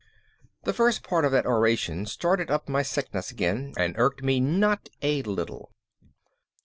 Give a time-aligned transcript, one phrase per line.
[0.63, 4.89] The first part of that oration started up my sickness again and irked me not
[5.03, 5.69] a little.